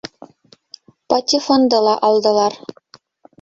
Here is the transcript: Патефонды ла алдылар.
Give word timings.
Патефонды 1.13 1.83
ла 1.89 1.93
алдылар. 2.09 2.59